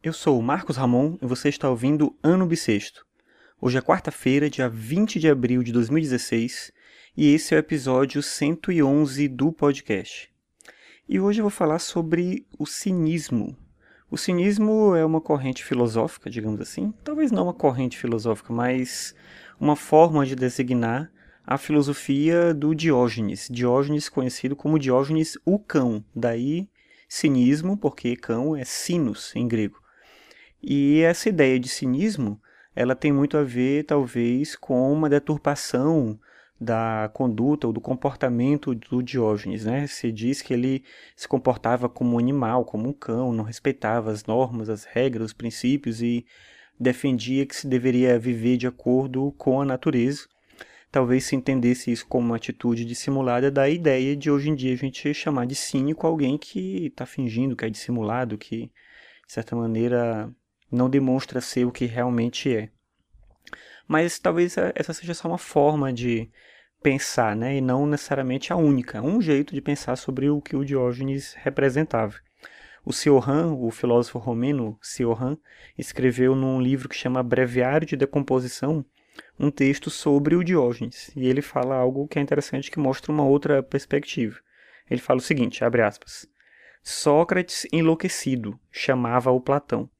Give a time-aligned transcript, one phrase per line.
[0.00, 3.04] Eu sou o Marcos Ramon e você está ouvindo Ano Bissexto.
[3.60, 6.70] Hoje é quarta-feira, dia 20 de abril de 2016,
[7.16, 10.30] e esse é o episódio 111 do podcast.
[11.08, 13.56] E hoje eu vou falar sobre o cinismo.
[14.08, 19.16] O cinismo é uma corrente filosófica, digamos assim, talvez não uma corrente filosófica, mas
[19.58, 21.10] uma forma de designar
[21.44, 23.48] a filosofia do Diógenes.
[23.50, 26.68] Diógenes conhecido como Diógenes o cão, daí
[27.08, 29.87] cinismo, porque cão é sinos em grego.
[30.62, 32.40] E essa ideia de cinismo,
[32.74, 36.18] ela tem muito a ver, talvez, com uma deturpação
[36.60, 39.86] da conduta ou do comportamento do Diógenes, né?
[39.86, 40.82] Se diz que ele
[41.14, 45.32] se comportava como um animal, como um cão, não respeitava as normas, as regras, os
[45.32, 46.26] princípios e
[46.78, 50.26] defendia que se deveria viver de acordo com a natureza.
[50.90, 54.76] Talvez se entendesse isso como uma atitude dissimulada da ideia de hoje em dia a
[54.76, 58.70] gente chamar de cínico alguém que está fingindo que é dissimulado, que
[59.26, 60.32] de certa maneira
[60.70, 62.70] não demonstra ser o que realmente é.
[63.86, 66.30] Mas talvez essa seja só uma forma de
[66.82, 67.56] pensar, né?
[67.56, 72.14] e não necessariamente a única, um jeito de pensar sobre o que o Diógenes representava.
[72.84, 75.36] O Cioran, o filósofo romeno Cioran,
[75.76, 78.84] escreveu num livro que chama Breviário de Decomposição
[79.38, 83.24] um texto sobre o Diógenes, e ele fala algo que é interessante que mostra uma
[83.24, 84.38] outra perspectiva.
[84.90, 86.26] Ele fala o seguinte, abre aspas:
[86.82, 89.90] Sócrates enlouquecido chamava o Platão.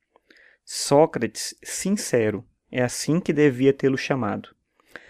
[0.71, 4.55] Sócrates sincero, é assim que devia tê-lo chamado.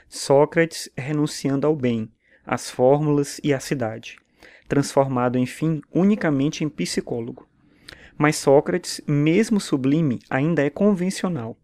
[0.09, 2.13] Sócrates renunciando ao bem,
[2.47, 4.21] às fórmulas e à cidade,
[4.69, 7.49] transformado, enfim, unicamente em psicólogo.
[8.17, 11.59] Mas Sócrates, mesmo sublime, ainda é convencional.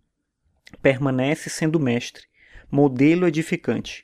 [0.83, 2.25] Permanece sendo mestre,
[2.69, 4.03] modelo edificante.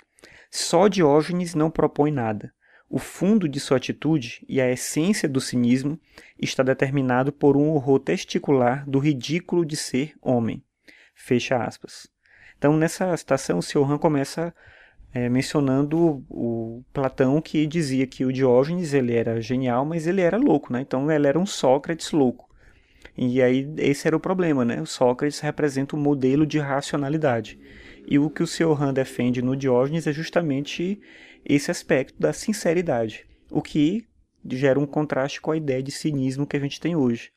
[0.53, 2.55] Só Diógenes não propõe nada.
[2.93, 5.97] O fundo de sua atitude e a essência do cinismo
[6.37, 10.61] está determinado por um horror testicular do ridículo de ser homem.
[11.15, 12.09] Fecha aspas.
[12.59, 13.93] Então, nessa citação, o Sr.
[13.93, 14.53] Han começa
[15.15, 20.37] é, mencionando o Platão que dizia que o Diógenes ele era genial, mas ele era
[20.37, 20.81] louco, né?
[20.81, 22.51] Então, ele era um Sócrates louco.
[23.17, 24.83] E aí, esse era o problema, né?
[24.83, 27.57] O Sócrates representa um modelo de racionalidade.
[28.05, 28.83] E o que o Sr.
[28.83, 31.01] Han defende no Diógenes é justamente
[31.45, 34.07] esse aspecto da sinceridade, o que
[34.45, 37.33] gera um contraste com a ideia de cinismo que a gente tem hoje.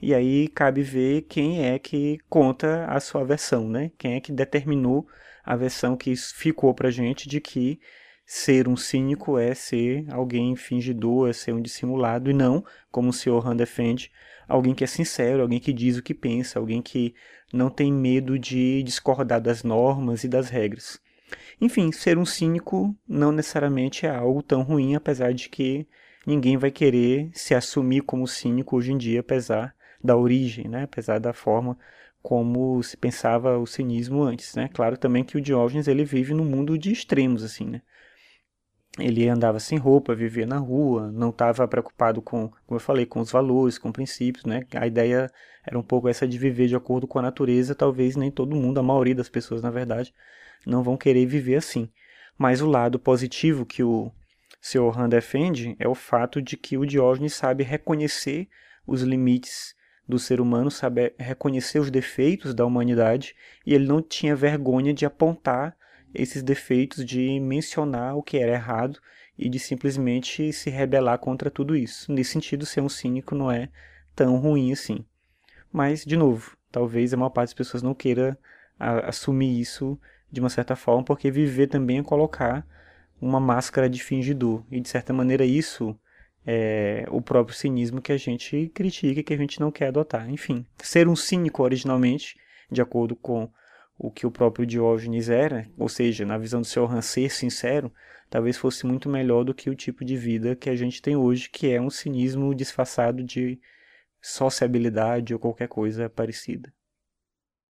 [0.00, 3.90] E aí cabe ver quem é que conta a sua versão, né?
[3.96, 5.06] Quem é que determinou
[5.44, 7.80] a versão que ficou pra gente de que
[8.24, 13.12] ser um cínico é ser alguém fingidor, é ser um dissimulado, e não, como o
[13.12, 13.46] Sr.
[13.46, 14.10] Han defende,
[14.48, 17.14] alguém que é sincero, alguém que diz o que pensa, alguém que
[17.52, 21.00] não tem medo de discordar das normas e das regras.
[21.62, 25.86] Enfim, ser um cínico não necessariamente é algo tão ruim, apesar de que
[26.26, 30.82] ninguém vai querer se assumir como cínico hoje em dia, apesar da origem, né?
[30.82, 31.78] apesar da forma
[32.20, 34.56] como se pensava o cinismo antes.
[34.56, 34.68] Né?
[34.74, 37.82] Claro também que o Diógenes ele vive num mundo de extremos, assim, né?
[38.98, 43.20] Ele andava sem roupa, vivia na rua, não estava preocupado com, como eu falei, com
[43.20, 44.64] os valores, com princípios, né?
[44.74, 45.30] A ideia
[45.64, 47.72] era um pouco essa de viver de acordo com a natureza.
[47.72, 50.12] Talvez nem todo mundo, a maioria das pessoas, na verdade,
[50.66, 51.88] não vão querer viver assim.
[52.38, 54.10] Mas o lado positivo que o
[54.60, 54.98] Sr.
[54.98, 58.48] Han defende é o fato de que o Diógenes sabe reconhecer
[58.86, 59.74] os limites
[60.08, 63.34] do ser humano, sabe reconhecer os defeitos da humanidade
[63.64, 65.76] e ele não tinha vergonha de apontar
[66.14, 68.98] esses defeitos, de mencionar o que era errado
[69.38, 72.12] e de simplesmente se rebelar contra tudo isso.
[72.12, 73.68] Nesse sentido, ser um cínico não é
[74.14, 75.04] tão ruim assim.
[75.72, 78.38] Mas, de novo, talvez a maior parte das pessoas não queira
[78.78, 79.98] a, assumir isso
[80.32, 82.66] de uma certa forma, porque viver também é colocar
[83.20, 84.64] uma máscara de fingidor.
[84.70, 85.96] E de certa maneira isso
[86.44, 90.28] é o próprio cinismo que a gente critica que a gente não quer adotar.
[90.30, 92.36] Enfim, ser um cínico originalmente,
[92.70, 93.48] de acordo com
[93.98, 97.92] o que o próprio Diógenes era, ou seja, na visão do seu Han, ser sincero,
[98.28, 101.50] talvez fosse muito melhor do que o tipo de vida que a gente tem hoje,
[101.50, 103.60] que é um cinismo disfarçado de
[104.20, 106.72] sociabilidade ou qualquer coisa parecida.